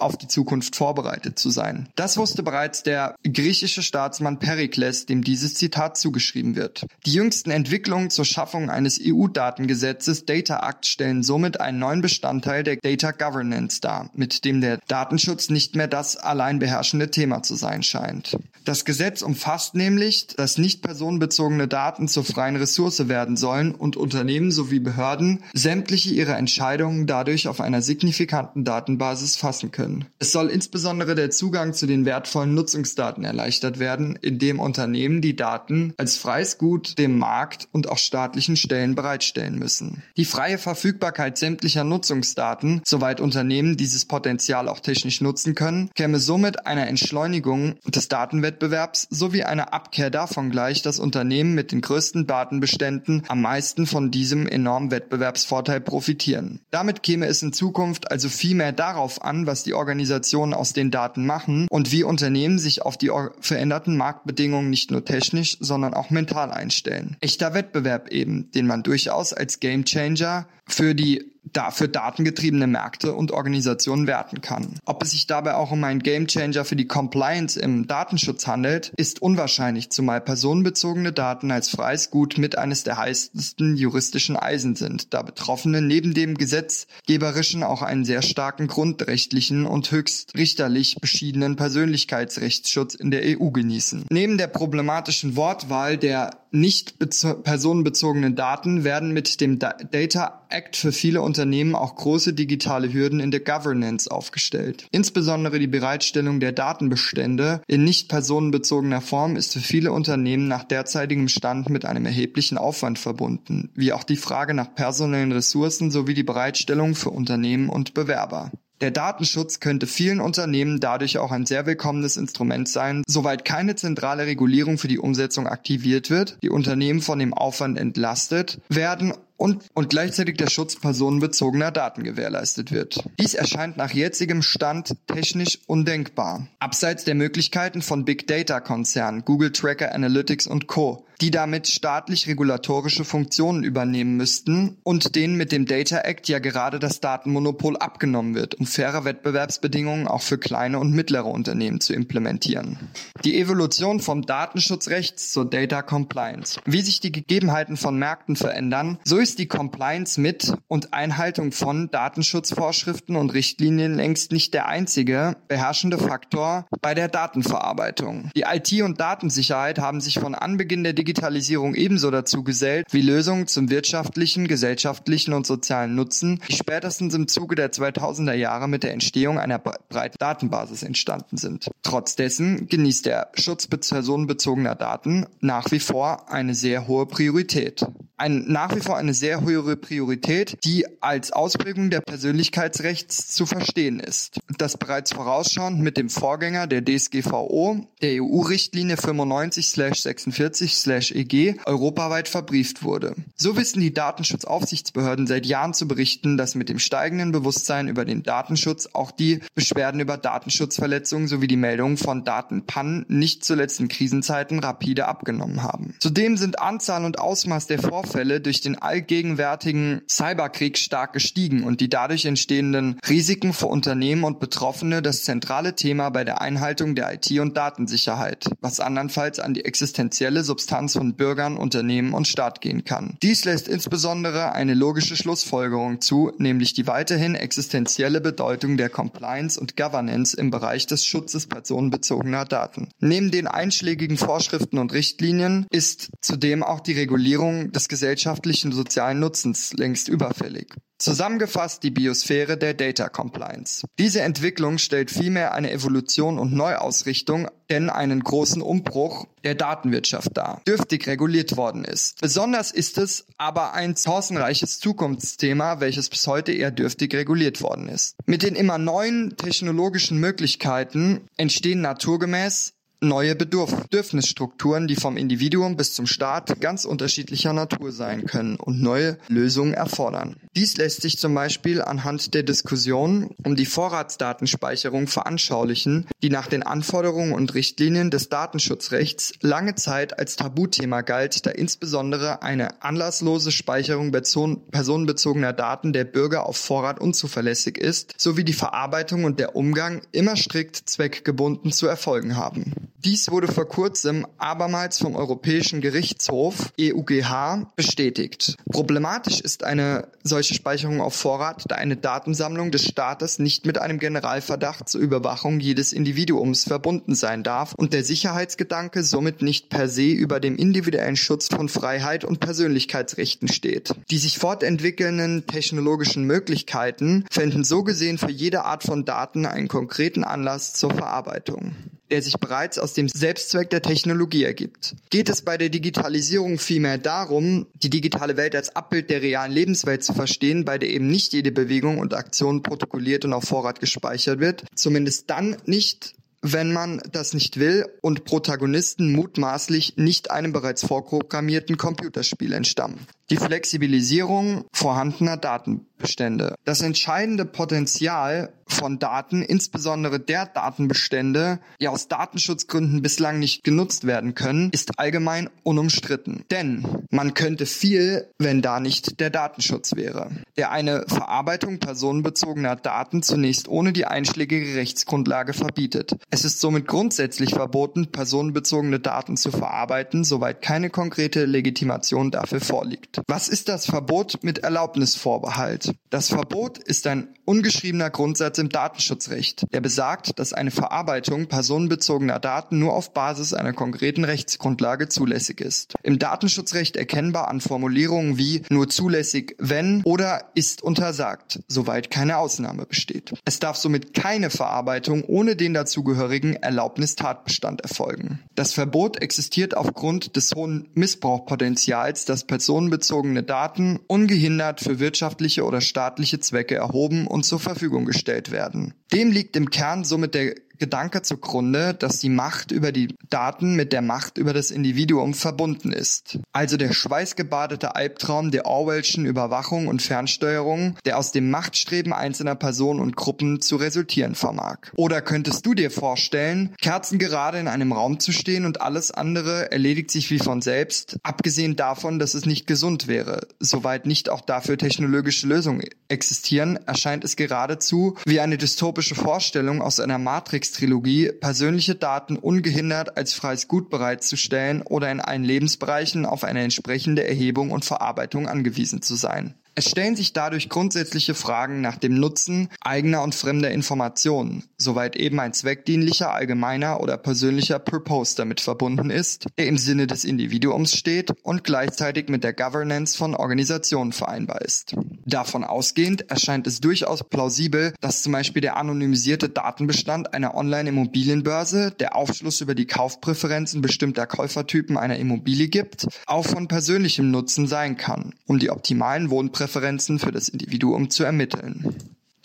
auf 0.00 0.16
die 0.16 0.28
Zukunft 0.28 0.76
vorbereitet 0.76 1.38
zu 1.38 1.50
sein. 1.50 1.88
Das 1.96 2.16
wusste 2.16 2.42
bereits 2.42 2.82
der 2.82 3.16
griechische 3.24 3.82
Staatsmann 3.82 4.38
Perikles, 4.38 5.06
dem 5.06 5.24
dieses 5.24 5.54
Zitat 5.54 5.96
zugeschrieben 5.96 6.56
wird. 6.56 6.86
Die 7.06 7.12
jüngsten 7.12 7.50
Entwicklungen 7.50 8.10
zur 8.10 8.24
Schaffung 8.24 8.70
eines 8.70 9.00
EU-Datengesetzes 9.02 10.26
Data 10.26 10.68
Act 10.68 10.86
stellen 10.86 11.22
somit 11.22 11.60
einen 11.60 11.78
neuen 11.78 12.00
Bestandteil 12.00 12.62
der 12.62 12.76
Data 12.76 13.12
Governance 13.12 13.80
dar, 13.80 14.10
mit 14.14 14.44
dem 14.44 14.60
der 14.60 14.78
Datenschutz 14.88 15.48
nicht 15.48 15.74
mehr 15.74 15.88
das 15.88 16.16
allein 16.16 16.58
beherrschende 16.58 17.10
Thema 17.10 17.42
zu 17.42 17.54
sein 17.54 17.82
scheint. 17.82 18.36
Das 18.64 18.84
Gesetz 18.84 19.22
umfasst 19.22 19.74
nämlich, 19.74 20.26
dass 20.28 20.58
nicht 20.58 20.82
personenbezogene 20.82 21.68
Daten 21.68 22.08
zur 22.08 22.24
freien 22.24 22.56
Ressource 22.56 23.08
werden 23.08 23.36
sollen 23.36 23.74
und 23.74 23.96
Unternehmen 23.96 24.50
sowie 24.52 24.80
Behörden 24.80 25.42
sämtliche 25.54 26.10
ihre 26.10 26.34
Entscheidungen 26.34 27.06
dadurch 27.06 27.48
auf 27.48 27.60
einer 27.60 27.80
signifikanten 27.80 28.64
Datenbasis 28.64 29.36
fassen 29.36 29.70
können 29.70 29.77
können. 29.78 30.06
Es 30.18 30.32
soll 30.32 30.48
insbesondere 30.48 31.14
der 31.14 31.30
Zugang 31.30 31.72
zu 31.72 31.86
den 31.86 32.04
wertvollen 32.04 32.52
Nutzungsdaten 32.52 33.24
erleichtert 33.24 33.78
werden, 33.78 34.18
indem 34.20 34.58
Unternehmen 34.58 35.20
die 35.20 35.36
Daten 35.36 35.94
als 35.96 36.16
freies 36.16 36.58
Gut 36.58 36.98
dem 36.98 37.16
Markt 37.16 37.68
und 37.70 37.88
auch 37.88 37.98
staatlichen 37.98 38.56
Stellen 38.56 38.96
bereitstellen 38.96 39.56
müssen. 39.56 40.02
Die 40.16 40.24
freie 40.24 40.58
Verfügbarkeit 40.58 41.38
sämtlicher 41.38 41.84
Nutzungsdaten, 41.84 42.82
soweit 42.84 43.20
Unternehmen 43.20 43.76
dieses 43.76 44.04
Potenzial 44.04 44.68
auch 44.68 44.80
technisch 44.80 45.20
nutzen 45.20 45.54
können, 45.54 45.90
käme 45.94 46.18
somit 46.18 46.66
einer 46.66 46.88
Entschleunigung 46.88 47.76
des 47.86 48.08
Datenwettbewerbs 48.08 49.06
sowie 49.10 49.44
einer 49.44 49.72
Abkehr 49.72 50.10
davon 50.10 50.50
gleich, 50.50 50.82
dass 50.82 50.98
Unternehmen 50.98 51.54
mit 51.54 51.70
den 51.70 51.82
größten 51.82 52.26
Datenbeständen 52.26 53.22
am 53.28 53.42
meisten 53.42 53.86
von 53.86 54.10
diesem 54.10 54.48
enormen 54.48 54.90
Wettbewerbsvorteil 54.90 55.80
profitieren. 55.80 56.62
Damit 56.72 57.04
käme 57.04 57.26
es 57.26 57.42
in 57.42 57.52
Zukunft 57.52 58.10
also 58.10 58.28
viel 58.28 58.56
mehr 58.56 58.72
darauf 58.72 59.22
an, 59.22 59.46
was 59.46 59.67
die 59.67 59.67
die 59.68 59.74
Organisationen 59.74 60.54
aus 60.54 60.72
den 60.72 60.90
Daten 60.90 61.26
machen 61.26 61.68
und 61.70 61.92
wie 61.92 62.02
Unternehmen 62.02 62.58
sich 62.58 62.82
auf 62.82 62.96
die 62.96 63.10
veränderten 63.40 63.96
Marktbedingungen 63.96 64.70
nicht 64.70 64.90
nur 64.90 65.04
technisch, 65.04 65.56
sondern 65.60 65.94
auch 65.94 66.10
mental 66.10 66.50
einstellen. 66.50 67.16
Echter 67.20 67.54
Wettbewerb 67.54 68.08
eben, 68.08 68.50
den 68.50 68.66
man 68.66 68.82
durchaus 68.82 69.32
als 69.32 69.60
Gamechanger 69.60 70.48
für 70.66 70.94
die 70.94 71.37
da 71.52 71.70
für 71.70 71.88
datengetriebene 71.88 72.66
Märkte 72.66 73.14
und 73.14 73.32
Organisationen 73.32 74.06
werten 74.06 74.40
kann. 74.40 74.78
Ob 74.84 75.02
es 75.02 75.10
sich 75.10 75.26
dabei 75.26 75.54
auch 75.54 75.70
um 75.70 75.84
einen 75.84 76.02
Gamechanger 76.02 76.64
für 76.64 76.76
die 76.76 76.86
Compliance 76.86 77.58
im 77.58 77.86
Datenschutz 77.86 78.46
handelt, 78.46 78.92
ist 78.96 79.22
unwahrscheinlich, 79.22 79.90
zumal 79.90 80.20
personenbezogene 80.20 81.12
Daten 81.12 81.50
als 81.50 81.68
freies 81.68 82.10
Gut 82.10 82.38
mit 82.38 82.58
eines 82.58 82.84
der 82.84 82.98
heißesten 82.98 83.76
juristischen 83.76 84.36
Eisen 84.36 84.76
sind, 84.76 85.12
da 85.14 85.22
Betroffene 85.22 85.82
neben 85.82 86.14
dem 86.14 86.36
gesetzgeberischen 86.36 87.62
auch 87.62 87.82
einen 87.82 88.04
sehr 88.04 88.22
starken 88.22 88.66
grundrechtlichen 88.66 89.66
und 89.66 89.90
höchst 89.90 90.34
richterlich 90.36 90.96
beschiedenen 91.00 91.56
Persönlichkeitsrechtsschutz 91.56 92.94
in 92.94 93.10
der 93.10 93.22
EU 93.24 93.50
genießen. 93.50 94.06
Neben 94.10 94.38
der 94.38 94.48
problematischen 94.48 95.36
Wortwahl 95.36 95.96
der 95.98 96.30
nicht 96.50 96.98
personenbezogenen 96.98 98.36
Daten 98.36 98.84
werden 98.84 99.12
mit 99.12 99.40
dem 99.40 99.58
Data 99.58 100.46
Act 100.50 100.76
für 100.76 100.92
viele 100.92 101.20
Unternehmen 101.20 101.74
auch 101.74 101.94
große 101.94 102.32
digitale 102.32 102.92
Hürden 102.92 103.20
in 103.20 103.30
der 103.30 103.40
Governance 103.40 104.10
aufgestellt. 104.10 104.86
Insbesondere 104.90 105.58
die 105.58 105.66
Bereitstellung 105.66 106.40
der 106.40 106.52
Datenbestände 106.52 107.60
in 107.66 107.84
nicht 107.84 108.08
personenbezogener 108.08 109.00
Form 109.00 109.36
ist 109.36 109.52
für 109.52 109.60
viele 109.60 109.92
Unternehmen 109.92 110.48
nach 110.48 110.64
derzeitigem 110.64 111.28
Stand 111.28 111.68
mit 111.68 111.84
einem 111.84 112.06
erheblichen 112.06 112.58
Aufwand 112.58 112.98
verbunden, 112.98 113.70
wie 113.74 113.92
auch 113.92 114.04
die 114.04 114.16
Frage 114.16 114.54
nach 114.54 114.74
personellen 114.74 115.32
Ressourcen 115.32 115.90
sowie 115.90 116.14
die 116.14 116.22
Bereitstellung 116.22 116.94
für 116.94 117.10
Unternehmen 117.10 117.68
und 117.68 117.94
Bewerber. 117.94 118.50
Der 118.80 118.92
Datenschutz 118.92 119.58
könnte 119.58 119.88
vielen 119.88 120.20
Unternehmen 120.20 120.78
dadurch 120.78 121.18
auch 121.18 121.32
ein 121.32 121.46
sehr 121.46 121.66
willkommenes 121.66 122.16
Instrument 122.16 122.68
sein, 122.68 123.02
soweit 123.08 123.44
keine 123.44 123.74
zentrale 123.74 124.26
Regulierung 124.26 124.78
für 124.78 124.86
die 124.86 125.00
Umsetzung 125.00 125.48
aktiviert 125.48 126.10
wird, 126.10 126.38
die 126.42 126.50
Unternehmen 126.50 127.00
von 127.00 127.18
dem 127.18 127.34
Aufwand 127.34 127.76
entlastet 127.78 128.60
werden 128.68 129.12
und, 129.38 129.64
und 129.72 129.88
gleichzeitig 129.88 130.36
der 130.36 130.50
Schutz 130.50 130.76
personenbezogener 130.76 131.70
Daten 131.70 132.02
gewährleistet 132.02 132.72
wird. 132.72 133.02
Dies 133.18 133.34
erscheint 133.34 133.78
nach 133.78 133.92
jetzigem 133.92 134.42
Stand 134.42 134.96
technisch 135.06 135.60
undenkbar. 135.66 136.48
Abseits 136.58 137.04
der 137.04 137.14
Möglichkeiten 137.14 137.80
von 137.80 138.04
Big 138.04 138.26
Data 138.26 138.60
Konzernen, 138.60 139.24
Google 139.24 139.52
Tracker 139.52 139.94
Analytics 139.94 140.46
und 140.46 140.66
Co., 140.66 141.06
die 141.20 141.30
damit 141.30 141.66
staatlich 141.66 142.28
regulatorische 142.28 143.04
Funktionen 143.04 143.64
übernehmen 143.64 144.16
müssten 144.16 144.76
und 144.84 145.16
denen 145.16 145.36
mit 145.36 145.50
dem 145.50 145.66
Data 145.66 145.98
Act 145.98 146.28
ja 146.28 146.38
gerade 146.38 146.78
das 146.78 147.00
Datenmonopol 147.00 147.76
abgenommen 147.76 148.34
wird, 148.34 148.54
um 148.54 148.66
faire 148.66 149.04
Wettbewerbsbedingungen 149.04 150.06
auch 150.06 150.22
für 150.22 150.38
kleine 150.38 150.78
und 150.78 150.92
mittlere 150.92 151.26
Unternehmen 151.26 151.80
zu 151.80 151.92
implementieren. 151.92 152.78
Die 153.24 153.38
Evolution 153.40 154.00
vom 154.00 154.22
Datenschutzrecht 154.22 155.18
zur 155.18 155.44
Data 155.48 155.82
Compliance. 155.82 156.60
Wie 156.64 156.82
sich 156.82 157.00
die 157.00 157.12
Gegebenheiten 157.12 157.76
von 157.76 157.98
Märkten 157.98 158.36
verändern, 158.36 158.98
so 159.04 159.18
ist 159.18 159.27
ist 159.28 159.38
die 159.38 159.46
Compliance 159.46 160.18
mit 160.18 160.54
und 160.68 160.94
Einhaltung 160.94 161.52
von 161.52 161.90
Datenschutzvorschriften 161.90 163.14
und 163.14 163.34
Richtlinien 163.34 163.94
längst 163.94 164.32
nicht 164.32 164.54
der 164.54 164.68
einzige 164.68 165.36
beherrschende 165.48 165.98
Faktor 165.98 166.66
bei 166.80 166.94
der 166.94 167.08
Datenverarbeitung. 167.08 168.30
Die 168.34 168.44
IT- 168.50 168.80
und 168.80 168.98
Datensicherheit 169.00 169.80
haben 169.80 170.00
sich 170.00 170.18
von 170.18 170.34
Anbeginn 170.34 170.82
der 170.82 170.94
Digitalisierung 170.94 171.74
ebenso 171.74 172.10
dazu 172.10 172.42
gesellt 172.42 172.86
wie 172.90 173.02
Lösungen 173.02 173.46
zum 173.46 173.68
wirtschaftlichen, 173.68 174.48
gesellschaftlichen 174.48 175.34
und 175.34 175.46
sozialen 175.46 175.94
Nutzen, 175.94 176.40
die 176.48 176.56
spätestens 176.56 177.12
im 177.12 177.28
Zuge 177.28 177.54
der 177.54 177.70
2000er 177.70 178.32
Jahre 178.32 178.66
mit 178.66 178.82
der 178.82 178.94
Entstehung 178.94 179.38
einer 179.38 179.58
breiten 179.58 180.16
Datenbasis 180.18 180.82
entstanden 180.82 181.36
sind. 181.36 181.68
Trotz 181.82 182.16
dessen 182.16 182.66
genießt 182.66 183.04
der 183.04 183.28
Schutz 183.34 183.66
personenbezogener 183.66 184.74
Daten 184.74 185.26
nach 185.40 185.70
wie 185.70 185.80
vor 185.80 186.32
eine 186.32 186.54
sehr 186.54 186.88
hohe 186.88 187.04
Priorität 187.04 187.84
ein, 188.18 188.44
nach 188.48 188.74
wie 188.74 188.80
vor 188.80 188.96
eine 188.96 189.14
sehr 189.18 189.42
höhere 189.42 189.76
Priorität, 189.76 190.56
die 190.64 190.86
als 191.02 191.32
Ausprägung 191.32 191.90
der 191.90 192.00
Persönlichkeitsrechts 192.00 193.28
zu 193.28 193.44
verstehen 193.46 194.00
ist. 194.00 194.40
Das 194.56 194.76
bereits 194.76 195.12
vorausschauend 195.12 195.80
mit 195.80 195.96
dem 195.96 196.10
Vorgänger 196.10 196.66
der 196.66 196.84
DSGVO, 196.84 197.86
der 198.02 198.22
EU-Richtlinie 198.22 198.96
95-46-EG, 198.96 201.56
europaweit 201.66 202.28
verbrieft 202.28 202.82
wurde. 202.82 203.14
So 203.36 203.56
wissen 203.56 203.80
die 203.80 203.92
Datenschutzaufsichtsbehörden 203.92 205.26
seit 205.26 205.46
Jahren 205.46 205.74
zu 205.74 205.88
berichten, 205.88 206.36
dass 206.36 206.54
mit 206.54 206.68
dem 206.68 206.78
steigenden 206.78 207.32
Bewusstsein 207.32 207.88
über 207.88 208.04
den 208.04 208.22
Datenschutz 208.22 208.88
auch 208.92 209.10
die 209.10 209.40
Beschwerden 209.54 210.00
über 210.00 210.16
Datenschutzverletzungen 210.16 211.28
sowie 211.28 211.46
die 211.46 211.56
Meldungen 211.56 211.96
von 211.96 212.24
Datenpannen 212.24 213.04
nicht 213.08 213.44
zuletzt 213.44 213.80
in 213.80 213.88
Krisenzeiten 213.88 214.60
rapide 214.60 215.06
abgenommen 215.06 215.62
haben. 215.62 215.94
Zudem 215.98 216.36
sind 216.36 216.60
Anzahl 216.60 217.04
und 217.04 217.18
Ausmaß 217.18 217.66
der 217.66 217.80
Vorfälle 217.80 218.40
durch 218.40 218.60
den 218.60 218.76
allgegenwärtigen 219.08 220.02
Cyberkrieg 220.06 220.76
stark 220.76 221.14
gestiegen 221.14 221.64
und 221.64 221.80
die 221.80 221.88
dadurch 221.88 222.26
entstehenden 222.26 223.00
Risiken 223.08 223.54
für 223.54 223.66
Unternehmen 223.66 224.22
und 224.22 224.38
Betroffene 224.38 225.00
das 225.00 225.22
zentrale 225.22 225.74
Thema 225.74 226.10
bei 226.10 226.24
der 226.24 226.42
Einhaltung 226.42 226.94
der 226.94 227.14
IT- 227.14 227.40
und 227.40 227.56
Datensicherheit, 227.56 228.50
was 228.60 228.80
andernfalls 228.80 229.40
an 229.40 229.54
die 229.54 229.64
existenzielle 229.64 230.44
Substanz 230.44 230.92
von 230.92 231.14
Bürgern, 231.14 231.56
Unternehmen 231.56 232.12
und 232.12 232.28
Staat 232.28 232.60
gehen 232.60 232.84
kann. 232.84 233.16
Dies 233.22 233.46
lässt 233.46 233.66
insbesondere 233.66 234.52
eine 234.52 234.74
logische 234.74 235.16
Schlussfolgerung 235.16 236.02
zu, 236.02 236.32
nämlich 236.36 236.74
die 236.74 236.86
weiterhin 236.86 237.34
existenzielle 237.34 238.20
Bedeutung 238.20 238.76
der 238.76 238.90
Compliance 238.90 239.58
und 239.58 239.74
Governance 239.74 240.36
im 240.36 240.50
Bereich 240.50 240.86
des 240.86 241.06
Schutzes 241.06 241.46
personenbezogener 241.46 242.44
Daten. 242.44 242.90
Neben 243.00 243.30
den 243.30 243.46
einschlägigen 243.46 244.18
Vorschriften 244.18 244.76
und 244.76 244.92
Richtlinien 244.92 245.66
ist 245.70 246.10
zudem 246.20 246.62
auch 246.62 246.80
die 246.80 246.92
Regulierung 246.92 247.72
des 247.72 247.88
gesellschaftlichen 247.88 248.72
sozialen 248.72 248.97
sozialen 248.98 249.20
Nutzens 249.20 249.72
längst 249.74 250.08
überfällig. 250.08 250.74
Zusammengefasst 250.98 251.84
die 251.84 251.92
Biosphäre 251.92 252.56
der 252.56 252.74
Data 252.74 253.08
Compliance. 253.08 253.86
Diese 254.00 254.22
Entwicklung 254.22 254.78
stellt 254.78 255.12
vielmehr 255.12 255.54
eine 255.54 255.70
Evolution 255.70 256.40
und 256.40 256.52
Neuausrichtung, 256.52 257.48
denn 257.70 257.90
einen 257.90 258.18
großen 258.18 258.60
Umbruch 258.60 259.28
der 259.44 259.54
Datenwirtschaft 259.54 260.36
dar, 260.36 260.60
dürftig 260.66 261.06
reguliert 261.06 261.56
worden 261.56 261.84
ist. 261.84 262.20
Besonders 262.20 262.72
ist 262.72 262.98
es 262.98 263.26
aber 263.36 263.74
ein 263.74 263.94
chancenreiches 263.94 264.80
Zukunftsthema, 264.80 265.78
welches 265.78 266.08
bis 266.08 266.26
heute 266.26 266.50
eher 266.50 266.72
dürftig 266.72 267.14
reguliert 267.14 267.62
worden 267.62 267.88
ist. 267.88 268.16
Mit 268.26 268.42
den 268.42 268.56
immer 268.56 268.78
neuen 268.78 269.36
technologischen 269.36 270.18
Möglichkeiten 270.18 271.20
entstehen 271.36 271.80
naturgemäß 271.80 272.72
neue 273.00 273.36
Bedürfnisstrukturen, 273.36 274.88
die 274.88 274.96
vom 274.96 275.16
Individuum 275.16 275.76
bis 275.76 275.94
zum 275.94 276.06
Staat 276.06 276.60
ganz 276.60 276.84
unterschiedlicher 276.84 277.52
Natur 277.52 277.92
sein 277.92 278.26
können 278.26 278.56
und 278.56 278.82
neue 278.82 279.18
Lösungen 279.28 279.74
erfordern. 279.74 280.36
Dies 280.56 280.76
lässt 280.76 281.02
sich 281.02 281.18
zum 281.18 281.34
Beispiel 281.34 281.80
anhand 281.80 282.34
der 282.34 282.42
Diskussion 282.42 283.30
um 283.44 283.54
die 283.54 283.66
Vorratsdatenspeicherung 283.66 285.06
veranschaulichen, 285.06 286.08
die 286.22 286.30
nach 286.30 286.48
den 286.48 286.64
Anforderungen 286.64 287.32
und 287.32 287.54
Richtlinien 287.54 288.10
des 288.10 288.28
Datenschutzrechts 288.28 289.34
lange 289.40 289.76
Zeit 289.76 290.18
als 290.18 290.34
Tabuthema 290.36 291.02
galt, 291.02 291.46
da 291.46 291.50
insbesondere 291.50 292.42
eine 292.42 292.82
anlasslose 292.82 293.52
Speicherung 293.52 294.10
personenbezogener 294.10 295.52
Daten 295.52 295.92
der 295.92 296.04
Bürger 296.04 296.46
auf 296.46 296.56
Vorrat 296.56 297.00
unzuverlässig 297.00 297.78
ist, 297.78 298.14
sowie 298.18 298.44
die 298.44 298.52
Verarbeitung 298.52 299.24
und 299.24 299.38
der 299.38 299.54
Umgang 299.54 300.02
immer 300.10 300.36
strikt 300.36 300.76
zweckgebunden 300.76 301.70
zu 301.70 301.86
erfolgen 301.86 302.36
haben. 302.36 302.87
Dies 303.04 303.30
wurde 303.30 303.46
vor 303.46 303.68
kurzem 303.68 304.26
abermals 304.38 304.98
vom 304.98 305.14
Europäischen 305.14 305.80
Gerichtshof 305.80 306.72
EUGH 306.80 307.68
bestätigt. 307.76 308.56
Problematisch 308.72 309.40
ist 309.40 309.62
eine 309.62 310.08
solche 310.24 310.54
Speicherung 310.54 311.00
auf 311.00 311.14
Vorrat, 311.14 311.64
da 311.68 311.76
eine 311.76 311.96
Datensammlung 311.96 312.72
des 312.72 312.84
Staates 312.88 313.38
nicht 313.38 313.66
mit 313.66 313.78
einem 313.78 314.00
Generalverdacht 314.00 314.88
zur 314.88 315.00
Überwachung 315.00 315.60
jedes 315.60 315.92
Individuums 315.92 316.64
verbunden 316.64 317.14
sein 317.14 317.44
darf 317.44 317.72
und 317.76 317.92
der 317.92 318.02
Sicherheitsgedanke 318.02 319.04
somit 319.04 319.42
nicht 319.42 319.68
per 319.68 319.88
se 319.88 320.06
über 320.06 320.40
dem 320.40 320.56
individuellen 320.56 321.14
Schutz 321.14 321.46
von 321.46 321.68
Freiheit 321.68 322.24
und 322.24 322.40
Persönlichkeitsrechten 322.40 323.46
steht. 323.46 323.94
Die 324.10 324.18
sich 324.18 324.38
fortentwickelnden 324.38 325.46
technologischen 325.46 326.24
Möglichkeiten 326.24 327.26
fänden 327.30 327.62
so 327.62 327.84
gesehen 327.84 328.18
für 328.18 328.32
jede 328.32 328.64
Art 328.64 328.82
von 328.82 329.04
Daten 329.04 329.46
einen 329.46 329.68
konkreten 329.68 330.24
Anlass 330.24 330.72
zur 330.72 330.92
Verarbeitung 330.92 331.76
der 332.10 332.22
sich 332.22 332.34
bereits 332.38 332.78
aus 332.78 332.92
dem 332.92 333.08
Selbstzweck 333.08 333.70
der 333.70 333.82
Technologie 333.82 334.44
ergibt. 334.44 334.96
Geht 335.10 335.28
es 335.28 335.42
bei 335.42 335.58
der 335.58 335.68
Digitalisierung 335.68 336.58
vielmehr 336.58 336.98
darum, 336.98 337.66
die 337.74 337.90
digitale 337.90 338.36
Welt 338.36 338.54
als 338.54 338.74
Abbild 338.74 339.10
der 339.10 339.22
realen 339.22 339.52
Lebenswelt 339.52 340.04
zu 340.04 340.12
verstehen, 340.12 340.64
bei 340.64 340.78
der 340.78 340.90
eben 340.90 341.08
nicht 341.08 341.32
jede 341.32 341.52
Bewegung 341.52 341.98
und 341.98 342.14
Aktion 342.14 342.62
protokolliert 342.62 343.24
und 343.24 343.32
auf 343.32 343.44
Vorrat 343.44 343.80
gespeichert 343.80 344.40
wird, 344.40 344.64
zumindest 344.74 345.30
dann 345.30 345.56
nicht, 345.64 346.14
wenn 346.42 346.72
man 346.72 347.02
das 347.10 347.34
nicht 347.34 347.58
will 347.58 347.86
und 348.00 348.24
Protagonisten 348.24 349.12
mutmaßlich 349.12 349.96
nicht 349.96 350.30
einem 350.30 350.52
bereits 350.52 350.86
vorprogrammierten 350.86 351.76
Computerspiel 351.76 352.52
entstammen. 352.52 353.06
Die 353.30 353.36
Flexibilisierung 353.36 354.64
vorhandener 354.72 355.36
Datenbestände. 355.36 356.54
Das 356.64 356.80
entscheidende 356.80 357.44
Potenzial 357.44 358.54
von 358.68 358.98
Daten, 358.98 359.42
insbesondere 359.42 360.20
der 360.20 360.46
Datenbestände, 360.46 361.58
die 361.80 361.88
aus 361.88 362.08
Datenschutzgründen 362.08 363.02
bislang 363.02 363.38
nicht 363.38 363.64
genutzt 363.64 364.06
werden 364.06 364.34
können, 364.34 364.70
ist 364.72 364.98
allgemein 364.98 365.50
unumstritten. 365.62 366.44
Denn 366.50 366.86
man 367.10 367.34
könnte 367.34 367.66
viel, 367.66 368.30
wenn 368.38 368.62
da 368.62 368.80
nicht 368.80 369.20
der 369.20 369.30
Datenschutz 369.30 369.96
wäre, 369.96 370.30
der 370.56 370.70
eine 370.70 371.04
Verarbeitung 371.08 371.78
personenbezogener 371.80 372.76
Daten 372.76 373.22
zunächst 373.22 373.68
ohne 373.68 373.92
die 373.92 374.06
einschlägige 374.06 374.76
Rechtsgrundlage 374.76 375.52
verbietet. 375.52 376.16
Es 376.30 376.44
ist 376.44 376.60
somit 376.60 376.86
grundsätzlich 376.86 377.50
verboten, 377.50 378.12
personenbezogene 378.12 379.00
Daten 379.00 379.36
zu 379.36 379.50
verarbeiten, 379.50 380.24
soweit 380.24 380.62
keine 380.62 380.90
konkrete 380.90 381.46
Legitimation 381.46 382.30
dafür 382.30 382.60
vorliegt. 382.60 383.17
Was 383.26 383.48
ist 383.48 383.68
das 383.68 383.86
Verbot 383.86 384.38
mit 384.42 384.58
Erlaubnisvorbehalt? 384.58 385.92
Das 386.10 386.28
Verbot 386.28 386.78
ist 386.78 387.06
ein 387.06 387.28
ungeschriebener 387.44 388.10
Grundsatz 388.10 388.58
im 388.58 388.68
Datenschutzrecht, 388.68 389.66
der 389.72 389.80
besagt, 389.80 390.38
dass 390.38 390.52
eine 390.52 390.70
Verarbeitung 390.70 391.46
personenbezogener 391.46 392.38
Daten 392.38 392.78
nur 392.78 392.92
auf 392.92 393.12
Basis 393.12 393.54
einer 393.54 393.72
konkreten 393.72 394.24
Rechtsgrundlage 394.24 395.08
zulässig 395.08 395.60
ist. 395.60 395.94
Im 396.02 396.18
Datenschutzrecht 396.18 396.96
erkennbar 396.96 397.48
an 397.48 397.60
Formulierungen 397.60 398.38
wie 398.38 398.62
nur 398.70 398.88
zulässig, 398.88 399.56
wenn 399.58 400.02
oder 400.04 400.50
ist 400.54 400.82
untersagt, 400.82 401.60
soweit 401.68 402.10
keine 402.10 402.38
Ausnahme 402.38 402.86
besteht. 402.86 403.34
Es 403.44 403.58
darf 403.58 403.76
somit 403.76 404.14
keine 404.14 404.50
Verarbeitung 404.50 405.24
ohne 405.24 405.56
den 405.56 405.74
dazugehörigen 405.74 406.54
Erlaubnistatbestand 406.54 407.80
erfolgen. 407.80 408.40
Das 408.54 408.72
Verbot 408.72 409.20
existiert 409.20 409.76
aufgrund 409.76 410.36
des 410.36 410.54
hohen 410.54 410.88
Missbrauchpotenzials, 410.94 412.24
das 412.24 412.44
personenbezogene 412.44 413.07
personenbezogene 413.08 413.42
Daten 413.42 414.00
ungehindert 414.06 414.80
für 414.80 414.98
wirtschaftliche 414.98 415.64
oder 415.64 415.80
staatliche 415.80 416.40
Zwecke 416.40 416.76
erhoben 416.76 417.26
und 417.26 417.44
zur 417.44 417.58
Verfügung 417.58 418.04
gestellt 418.04 418.50
werden. 418.50 418.94
Dem 419.12 419.32
liegt 419.32 419.56
im 419.56 419.70
Kern 419.70 420.04
somit 420.04 420.34
der 420.34 420.54
Gedanke 420.78 421.22
zugrunde, 421.22 421.94
dass 421.94 422.18
die 422.18 422.28
Macht 422.28 422.70
über 422.70 422.92
die 422.92 423.14
Daten 423.30 423.74
mit 423.74 423.92
der 423.92 424.02
Macht 424.02 424.38
über 424.38 424.52
das 424.52 424.70
Individuum 424.70 425.34
verbunden 425.34 425.92
ist. 425.92 426.38
Also 426.52 426.76
der 426.76 426.92
schweißgebadete 426.92 427.96
Albtraum 427.96 428.50
der 428.50 428.66
Orwellschen 428.66 429.26
Überwachung 429.26 429.88
und 429.88 430.02
Fernsteuerung, 430.02 430.96
der 431.04 431.18
aus 431.18 431.32
dem 431.32 431.50
Machtstreben 431.50 432.12
einzelner 432.12 432.54
Personen 432.54 433.00
und 433.00 433.16
Gruppen 433.16 433.60
zu 433.60 433.76
resultieren 433.76 434.34
vermag. 434.34 434.78
Oder 434.96 435.20
könntest 435.20 435.66
du 435.66 435.74
dir 435.74 435.90
vorstellen, 435.90 436.74
kerzengerade 436.80 437.58
in 437.58 437.68
einem 437.68 437.92
Raum 437.92 438.20
zu 438.20 438.32
stehen 438.32 438.64
und 438.64 438.80
alles 438.80 439.10
andere 439.10 439.70
erledigt 439.72 440.10
sich 440.10 440.30
wie 440.30 440.38
von 440.38 440.62
selbst, 440.62 441.18
abgesehen 441.22 441.76
davon, 441.76 442.18
dass 442.18 442.34
es 442.34 442.46
nicht 442.46 442.66
gesund 442.66 443.08
wäre. 443.08 443.46
Soweit 443.58 444.06
nicht 444.06 444.28
auch 444.28 444.40
dafür 444.40 444.78
technologische 444.78 445.46
Lösungen 445.46 445.82
existieren, 446.08 446.78
erscheint 446.86 447.24
es 447.24 447.36
geradezu 447.36 448.16
wie 448.26 448.40
eine 448.40 448.58
dystopische 448.58 449.14
Vorstellung 449.14 449.82
aus 449.82 450.00
einer 450.00 450.18
Matrix 450.18 450.67
Trilogie 450.72 451.30
persönliche 451.32 451.94
Daten 451.94 452.36
ungehindert 452.36 453.16
als 453.16 453.34
freies 453.34 453.68
Gut 453.68 453.90
bereitzustellen 453.90 454.82
oder 454.82 455.10
in 455.10 455.20
allen 455.20 455.44
Lebensbereichen 455.44 456.26
auf 456.26 456.44
eine 456.44 456.62
entsprechende 456.62 457.26
Erhebung 457.26 457.70
und 457.70 457.84
Verarbeitung 457.84 458.48
angewiesen 458.48 459.02
zu 459.02 459.14
sein. 459.16 459.54
Es 459.78 459.88
stellen 459.88 460.16
sich 460.16 460.32
dadurch 460.32 460.68
grundsätzliche 460.68 461.36
Fragen 461.36 461.80
nach 461.82 461.98
dem 461.98 462.18
Nutzen 462.18 462.68
eigener 462.80 463.22
und 463.22 463.32
fremder 463.32 463.70
Informationen, 463.70 464.64
soweit 464.76 465.14
eben 465.14 465.38
ein 465.38 465.52
zweckdienlicher, 465.52 466.34
allgemeiner 466.34 467.00
oder 467.00 467.16
persönlicher 467.16 467.78
Purpose 467.78 468.34
damit 468.34 468.60
verbunden 468.60 469.08
ist, 469.10 469.46
der 469.56 469.68
im 469.68 469.78
Sinne 469.78 470.08
des 470.08 470.24
Individuums 470.24 470.96
steht 470.96 471.30
und 471.44 471.62
gleichzeitig 471.62 472.28
mit 472.28 472.42
der 472.42 472.54
Governance 472.54 473.16
von 473.16 473.36
Organisationen 473.36 474.10
vereinbar 474.10 474.62
ist. 474.62 474.96
Davon 475.26 475.62
ausgehend 475.62 476.28
erscheint 476.28 476.66
es 476.66 476.80
durchaus 476.80 477.22
plausibel, 477.22 477.94
dass 478.00 478.22
zum 478.22 478.32
Beispiel 478.32 478.62
der 478.62 478.78
anonymisierte 478.78 479.48
Datenbestand 479.48 480.34
einer 480.34 480.56
Online-Immobilienbörse, 480.56 481.92
der 481.92 482.16
Aufschluss 482.16 482.60
über 482.60 482.74
die 482.74 482.86
Kaufpräferenzen 482.86 483.80
bestimmter 483.80 484.26
Käufertypen 484.26 484.98
einer 484.98 485.18
Immobilie 485.18 485.68
gibt, 485.68 486.08
auch 486.26 486.46
von 486.46 486.66
persönlichem 486.66 487.30
Nutzen 487.30 487.68
sein 487.68 487.96
kann, 487.96 488.34
um 488.46 488.58
die 488.58 488.70
optimalen 488.70 489.30
Wohnpräferenzen 489.30 489.67
Wohnpräferenzen 489.68 490.18
für 490.18 490.32
das 490.32 490.48
Individuum 490.48 491.10
zu 491.10 491.24
ermitteln. 491.24 491.94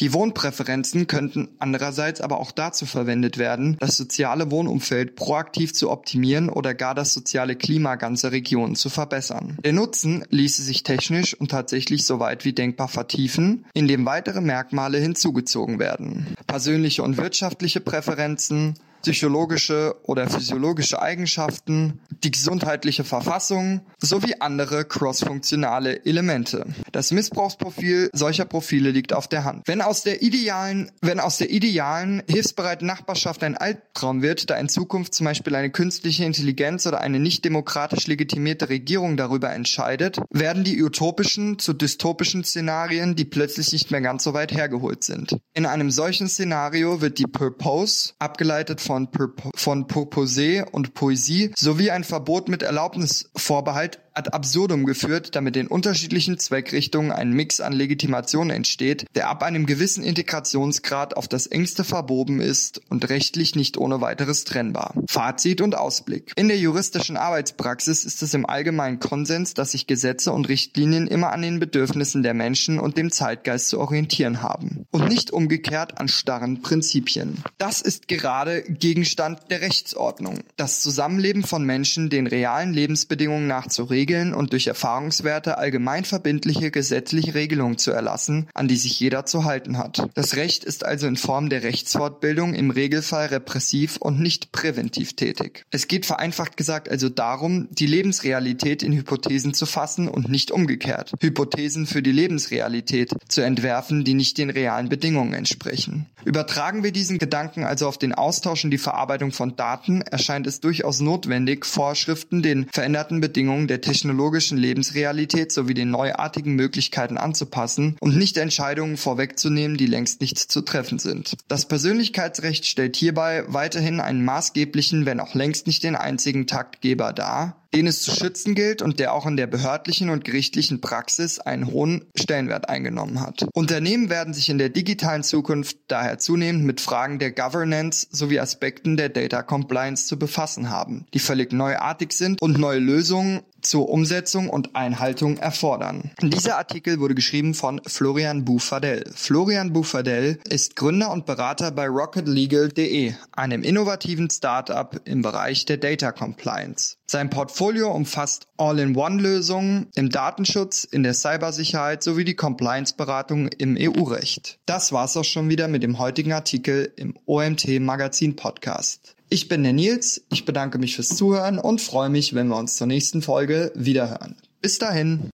Die 0.01 0.11
Wohnpräferenzen 0.11 1.07
könnten 1.07 1.47
andererseits 1.59 2.19
aber 2.19 2.39
auch 2.39 2.51
dazu 2.51 2.85
verwendet 2.85 3.37
werden, 3.37 3.77
das 3.79 3.95
soziale 3.95 4.51
Wohnumfeld 4.51 5.15
proaktiv 5.15 5.73
zu 5.73 5.89
optimieren 5.89 6.49
oder 6.49 6.73
gar 6.73 6.95
das 6.95 7.13
soziale 7.13 7.55
Klima 7.55 7.95
ganzer 7.95 8.33
Regionen 8.33 8.75
zu 8.75 8.89
verbessern. 8.89 9.57
Der 9.63 9.71
Nutzen 9.71 10.25
ließe 10.29 10.63
sich 10.63 10.83
technisch 10.83 11.33
und 11.39 11.51
tatsächlich 11.51 12.05
so 12.05 12.19
weit 12.19 12.43
wie 12.43 12.51
denkbar 12.51 12.89
vertiefen, 12.89 13.65
indem 13.73 14.05
weitere 14.05 14.41
Merkmale 14.41 14.97
hinzugezogen 14.97 15.79
werden. 15.79 16.27
Persönliche 16.47 17.03
und 17.03 17.15
wirtschaftliche 17.15 17.79
Präferenzen, 17.79 18.73
psychologische 19.03 19.95
oder 20.03 20.29
physiologische 20.29 21.01
Eigenschaften, 21.01 21.99
die 22.23 22.31
gesundheitliche 22.31 23.03
Verfassung 23.03 23.81
sowie 23.99 24.35
andere 24.39 24.85
crossfunktionale 24.85 26.05
Elemente. 26.05 26.65
Das 26.93 27.11
Missbrauchsprofil 27.11 28.09
solcher 28.13 28.45
Profile 28.45 28.91
liegt 28.91 29.13
auf 29.13 29.27
der 29.27 29.43
Hand. 29.43 29.67
Wenn 29.67 29.81
aus 29.81 30.03
der 30.03 30.21
idealen, 30.21 30.89
wenn 31.01 31.19
aus 31.19 31.37
der 31.37 31.51
idealen, 31.51 32.23
hilfsbereiten 32.29 32.87
Nachbarschaft 32.87 33.43
ein 33.43 33.57
Albtraum 33.57 34.21
wird, 34.21 34.49
da 34.49 34.55
in 34.55 34.69
Zukunft 34.69 35.13
zum 35.13 35.25
Beispiel 35.25 35.53
eine 35.55 35.69
künstliche 35.69 36.23
Intelligenz 36.23 36.87
oder 36.87 37.01
eine 37.01 37.19
nicht 37.19 37.43
demokratisch 37.43 38.07
legitimierte 38.07 38.69
Regierung 38.69 39.17
darüber 39.17 39.51
entscheidet, 39.51 40.21
werden 40.29 40.63
die 40.63 40.81
utopischen 40.81 41.59
zu 41.59 41.73
dystopischen 41.73 42.45
Szenarien, 42.45 43.15
die 43.15 43.25
plötzlich 43.25 43.73
nicht 43.73 43.91
mehr 43.91 44.01
ganz 44.01 44.23
so 44.23 44.33
weit 44.33 44.53
hergeholt 44.53 45.03
sind. 45.03 45.37
In 45.53 45.65
einem 45.65 45.91
solchen 45.91 46.29
Szenario 46.29 47.01
wird 47.01 47.19
die 47.19 47.27
Purpose, 47.27 48.13
abgeleitet 48.19 48.79
von, 48.79 48.92
Purpo 49.11 49.51
von 49.55 49.87
Proposé 49.87 50.63
und 50.63 50.93
Poesie, 50.93 51.51
sowie 51.55 51.91
ein 51.91 52.03
Verbot 52.03 52.49
mit 52.49 52.63
Erlaubnisvorbehalt 52.63 54.02
ad 54.13 54.33
absurdum 54.33 54.85
geführt, 54.85 55.35
damit 55.35 55.57
in 55.57 55.67
unterschiedlichen 55.67 56.37
Zweckrichtungen 56.37 57.11
ein 57.11 57.31
Mix 57.31 57.59
an 57.59 57.73
Legitimation 57.73 58.49
entsteht, 58.49 59.05
der 59.15 59.29
ab 59.29 59.43
einem 59.43 59.65
gewissen 59.65 60.03
Integrationsgrad 60.03 61.17
auf 61.17 61.27
das 61.27 61.47
engste 61.47 61.83
verboben 61.83 62.39
ist 62.39 62.81
und 62.89 63.09
rechtlich 63.09 63.55
nicht 63.55 63.77
ohne 63.77 64.01
weiteres 64.01 64.43
trennbar. 64.43 64.93
Fazit 65.07 65.61
und 65.61 65.75
Ausblick. 65.75 66.31
In 66.35 66.47
der 66.47 66.57
juristischen 66.57 67.17
Arbeitspraxis 67.17 68.05
ist 68.05 68.21
es 68.21 68.33
im 68.33 68.45
allgemeinen 68.45 68.99
Konsens, 68.99 69.53
dass 69.53 69.71
sich 69.71 69.87
Gesetze 69.87 70.31
und 70.31 70.47
Richtlinien 70.47 71.07
immer 71.07 71.31
an 71.31 71.41
den 71.41 71.59
Bedürfnissen 71.59 72.23
der 72.23 72.33
Menschen 72.33 72.79
und 72.79 72.97
dem 72.97 73.11
Zeitgeist 73.11 73.69
zu 73.69 73.79
orientieren 73.79 74.41
haben 74.41 74.85
und 74.91 75.07
nicht 75.09 75.31
umgekehrt 75.31 75.99
an 75.99 76.07
starren 76.07 76.61
Prinzipien. 76.61 77.43
Das 77.57 77.81
ist 77.81 78.07
gerade 78.07 78.63
Gegenstand 78.63 79.39
der 79.49 79.61
Rechtsordnung. 79.61 80.39
Das 80.55 80.81
Zusammenleben 80.81 81.43
von 81.43 81.65
Menschen 81.65 82.09
den 82.09 82.27
realen 82.27 82.73
Lebensbedingungen 82.73 83.47
nach 83.47 83.67
zu 83.67 83.83
regeln 84.03 84.33
und 84.33 84.51
durch 84.51 84.67
Erfahrungswerte 84.67 85.57
allgemein 85.57 86.03
verbindliche 86.03 86.71
gesetzliche 86.71 87.35
Regelungen 87.35 87.77
zu 87.77 87.91
erlassen, 87.91 88.49
an 88.53 88.67
die 88.67 88.75
sich 88.75 88.99
jeder 88.99 89.25
zu 89.25 89.45
halten 89.45 89.77
hat. 89.77 90.09
Das 90.13 90.35
Recht 90.35 90.65
ist 90.65 90.83
also 90.83 91.07
in 91.07 91.15
Form 91.15 91.47
der 91.47 91.63
Rechtsfortbildung 91.63 92.53
im 92.53 92.69
Regelfall 92.69 93.27
repressiv 93.27 93.95
und 93.95 94.19
nicht 94.19 94.51
präventiv 94.51 95.13
tätig. 95.13 95.63
Es 95.71 95.87
geht 95.87 96.05
vereinfacht 96.05 96.57
gesagt 96.57 96.89
also 96.89 97.07
darum, 97.07 97.69
die 97.71 97.85
Lebensrealität 97.85 98.83
in 98.83 98.91
Hypothesen 98.91 99.53
zu 99.53 99.65
fassen 99.65 100.09
und 100.09 100.27
nicht 100.27 100.51
umgekehrt. 100.51 101.13
Hypothesen 101.21 101.87
für 101.87 102.01
die 102.01 102.11
Lebensrealität 102.11 103.11
zu 103.29 103.39
entwerfen, 103.39 104.03
die 104.03 104.15
nicht 104.15 104.37
den 104.37 104.49
realen 104.49 104.89
Bedingungen 104.89 105.33
entsprechen. 105.33 106.07
Übertragen 106.25 106.83
wir 106.83 106.91
diesen 106.91 107.19
Gedanken 107.19 107.63
also 107.63 107.87
auf 107.87 107.97
den 107.97 108.13
Austausch 108.13 108.65
und 108.65 108.71
die 108.71 108.77
Verarbeitung 108.77 109.31
von 109.31 109.55
Daten, 109.55 110.01
erscheint 110.01 110.45
es 110.47 110.59
durchaus 110.59 110.99
notwendig, 110.99 111.65
Vorschriften 111.65 112.41
den 112.41 112.67
veränderten 112.71 113.21
Bedingungen 113.21 113.67
der 113.67 113.81
technologischen 113.93 114.57
Lebensrealität 114.57 115.51
sowie 115.51 115.75
den 115.75 115.91
neuartigen 115.91 116.55
Möglichkeiten 116.55 117.19
anzupassen 117.19 117.95
und 117.99 118.17
nicht 118.17 118.37
Entscheidungen 118.37 118.97
vorwegzunehmen, 118.97 119.77
die 119.77 119.85
längst 119.85 120.19
nicht 120.19 120.39
zu 120.39 120.61
treffen 120.61 120.97
sind. 120.97 121.37
Das 121.47 121.67
Persönlichkeitsrecht 121.67 122.65
stellt 122.65 122.95
hierbei 122.95 123.43
weiterhin 123.47 123.99
einen 123.99 124.25
maßgeblichen, 124.25 125.05
wenn 125.05 125.19
auch 125.19 125.35
längst 125.35 125.67
nicht 125.67 125.83
den 125.83 125.95
einzigen 125.95 126.47
Taktgeber 126.47 127.13
dar, 127.13 127.62
den 127.73 127.87
es 127.87 128.01
zu 128.01 128.11
schützen 128.11 128.55
gilt 128.55 128.81
und 128.81 128.99
der 128.99 129.13
auch 129.13 129.25
in 129.25 129.37
der 129.37 129.47
behördlichen 129.47 130.09
und 130.09 130.23
gerichtlichen 130.23 130.81
Praxis 130.81 131.39
einen 131.39 131.71
hohen 131.71 132.05
Stellenwert 132.15 132.69
eingenommen 132.69 133.19
hat. 133.19 133.45
Unternehmen 133.53 134.09
werden 134.09 134.33
sich 134.33 134.49
in 134.49 134.57
der 134.57 134.69
digitalen 134.69 135.23
Zukunft 135.23 135.77
daher 135.87 136.19
zunehmend 136.19 136.65
mit 136.65 136.81
Fragen 136.81 137.19
der 137.19 137.31
Governance 137.31 138.07
sowie 138.11 138.39
Aspekten 138.39 138.97
der 138.97 139.09
Data 139.09 139.41
Compliance 139.41 140.07
zu 140.07 140.17
befassen 140.17 140.69
haben, 140.69 141.05
die 141.13 141.19
völlig 141.19 141.51
neuartig 141.51 142.13
sind 142.13 142.41
und 142.41 142.57
neue 142.57 142.79
Lösungen 142.79 143.41
zur 143.63 143.89
Umsetzung 143.89 144.49
und 144.49 144.75
Einhaltung 144.75 145.37
erfordern. 145.37 146.11
Dieser 146.21 146.57
Artikel 146.57 146.99
wurde 146.99 147.15
geschrieben 147.15 147.53
von 147.53 147.81
Florian 147.87 148.45
Bufadel. 148.45 149.09
Florian 149.15 149.73
Bufadel 149.73 150.39
ist 150.47 150.75
Gründer 150.75 151.11
und 151.11 151.25
Berater 151.25 151.71
bei 151.71 151.87
RocketLegal.de, 151.87 153.13
einem 153.31 153.63
innovativen 153.63 154.29
Startup 154.29 154.99
im 155.05 155.21
Bereich 155.21 155.65
der 155.65 155.77
Data 155.77 156.11
Compliance. 156.11 156.97
Sein 157.13 157.29
Portfolio 157.29 157.91
umfasst 157.91 158.47
All-in-One-Lösungen 158.57 159.85
im 159.93 160.09
Datenschutz, 160.09 160.83
in 160.83 161.03
der 161.03 161.13
Cybersicherheit 161.13 162.01
sowie 162.01 162.25
die 162.25 162.33
Compliance-Beratung 162.33 163.49
im 163.49 163.77
EU-Recht. 163.79 164.57
Das 164.65 164.91
war's 164.91 165.15
auch 165.15 165.23
schon 165.23 165.47
wieder 165.47 165.67
mit 165.67 165.83
dem 165.83 165.99
heutigen 165.99 166.33
Artikel 166.33 166.91
im 166.95 167.13
OMT 167.27 167.79
Magazin 167.81 168.35
Podcast. 168.35 169.15
Ich 169.29 169.47
bin 169.47 169.61
der 169.61 169.73
Nils, 169.73 170.23
ich 170.31 170.43
bedanke 170.43 170.79
mich 170.79 170.95
fürs 170.95 171.09
Zuhören 171.09 171.59
und 171.59 171.81
freue 171.81 172.09
mich, 172.09 172.33
wenn 172.33 172.47
wir 172.47 172.57
uns 172.57 172.77
zur 172.77 172.87
nächsten 172.87 173.21
Folge 173.21 173.71
wiederhören. 173.75 174.35
Bis 174.63 174.79
dahin. 174.79 175.31